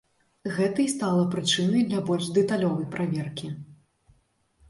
[0.53, 3.51] Гэта і стала прычынай для больш дэталёвай праверкі.